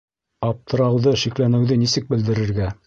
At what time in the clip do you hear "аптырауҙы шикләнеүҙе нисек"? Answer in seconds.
0.49-2.13